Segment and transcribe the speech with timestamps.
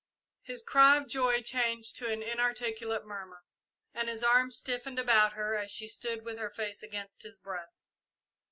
[0.41, 3.43] His cry of joy changed to an inarticulate murmur,
[3.93, 7.85] and his arms stiffened about her as she stood with her face against his breast.